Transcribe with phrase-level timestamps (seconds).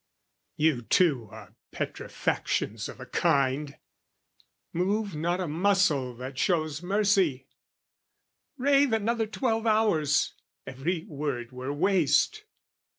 [0.55, 3.77] You too are petrifactions of a kind:
[4.73, 7.45] Move not a muscle that shows mercy;
[8.57, 10.33] rave Another twelve hours,
[10.65, 12.45] every word were waste!